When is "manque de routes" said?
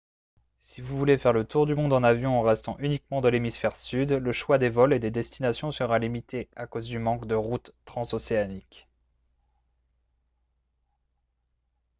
6.97-7.71